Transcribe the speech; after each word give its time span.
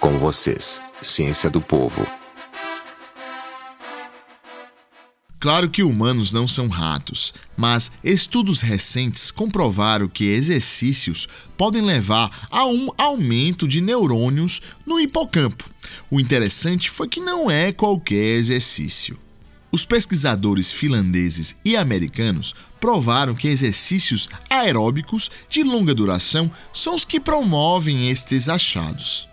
Com 0.00 0.16
vocês, 0.16 0.80
Ciência 1.02 1.50
do 1.50 1.60
Povo. 1.60 2.06
Claro 5.40 5.68
que 5.68 5.82
humanos 5.82 6.32
não 6.32 6.46
são 6.46 6.68
ratos, 6.68 7.34
mas 7.56 7.90
estudos 8.02 8.60
recentes 8.60 9.32
comprovaram 9.32 10.08
que 10.08 10.26
exercícios 10.26 11.28
podem 11.56 11.82
levar 11.82 12.46
a 12.48 12.64
um 12.66 12.90
aumento 12.96 13.66
de 13.66 13.80
neurônios 13.80 14.60
no 14.86 15.00
hipocampo. 15.00 15.68
O 16.08 16.20
interessante 16.20 16.88
foi 16.88 17.08
que 17.08 17.20
não 17.20 17.50
é 17.50 17.72
qualquer 17.72 18.36
exercício. 18.36 19.18
Os 19.72 19.84
pesquisadores 19.84 20.72
finlandeses 20.72 21.56
e 21.64 21.76
americanos 21.76 22.54
provaram 22.80 23.34
que 23.34 23.48
exercícios 23.48 24.28
aeróbicos 24.48 25.28
de 25.48 25.64
longa 25.64 25.92
duração 25.92 26.50
são 26.72 26.94
os 26.94 27.04
que 27.04 27.18
promovem 27.18 28.08
estes 28.08 28.48
achados. 28.48 29.28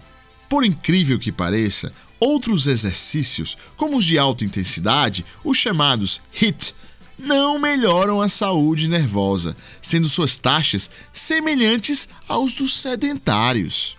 Por 0.49 0.63
incrível 0.63 1.17
que 1.17 1.31
pareça, 1.31 1.91
outros 2.20 2.67
exercícios, 2.67 3.58
como 3.76 3.98
os 3.98 4.05
de 4.05 4.17
alta 4.17 4.45
intensidade, 4.45 5.26
os 5.44 5.58
chamados 5.58 6.21
HIIT, 6.31 6.73
não 7.18 7.58
melhoram 7.58 8.21
a 8.21 8.27
saúde 8.27 8.88
nervosa, 8.88 9.55
sendo 9.81 10.09
suas 10.09 10.38
taxas 10.38 10.90
semelhantes 11.13 12.09
aos 12.27 12.54
dos 12.54 12.76
sedentários. 12.76 13.95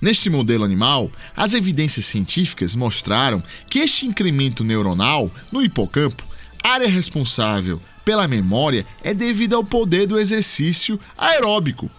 Neste 0.00 0.28
modelo 0.28 0.64
animal, 0.64 1.10
as 1.36 1.54
evidências 1.54 2.06
científicas 2.06 2.74
mostraram 2.74 3.42
que 3.68 3.78
este 3.78 4.06
incremento 4.06 4.64
neuronal 4.64 5.30
no 5.50 5.62
hipocampo, 5.62 6.24
área 6.62 6.88
responsável 6.88 7.80
pela 8.04 8.28
memória, 8.28 8.84
é 9.02 9.14
devido 9.14 9.54
ao 9.56 9.64
poder 9.64 10.06
do 10.06 10.18
exercício 10.18 11.00
aeróbico, 11.16 11.90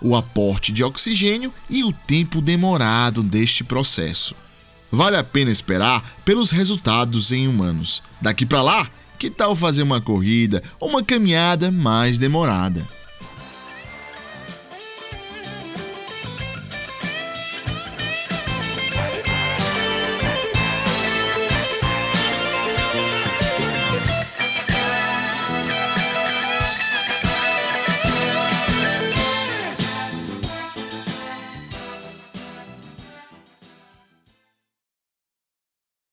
o 0.00 0.16
aporte 0.16 0.72
de 0.72 0.84
oxigênio 0.84 1.52
e 1.68 1.84
o 1.84 1.92
tempo 1.92 2.40
demorado 2.40 3.22
deste 3.22 3.62
processo. 3.64 4.34
Vale 4.90 5.16
a 5.16 5.24
pena 5.24 5.50
esperar 5.50 6.02
pelos 6.24 6.50
resultados 6.50 7.30
em 7.30 7.46
humanos. 7.46 8.02
Daqui 8.20 8.46
para 8.46 8.62
lá, 8.62 8.88
que 9.18 9.28
tal 9.28 9.54
fazer 9.54 9.82
uma 9.82 10.00
corrida 10.00 10.62
ou 10.80 10.88
uma 10.88 11.02
caminhada 11.02 11.70
mais 11.70 12.18
demorada? 12.18 12.86